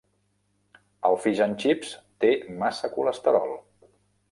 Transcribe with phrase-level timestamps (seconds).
[1.09, 1.93] El Fish and Chips
[2.25, 2.33] té
[2.65, 3.57] massa colesterol.